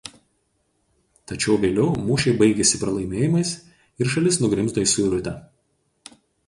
Tačiau 1.31 1.59
vėliau 1.67 1.91
mūšiai 2.07 2.35
baigėsi 2.41 2.81
pralaimėjimais 2.85 3.55
ir 4.05 4.13
šalis 4.17 4.43
nugrimzdo 4.47 4.89
į 4.89 4.93
suirutę. 4.97 5.41